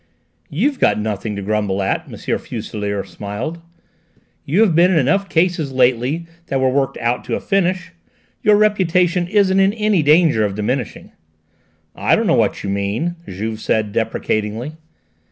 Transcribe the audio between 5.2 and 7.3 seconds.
cases lately that were worked out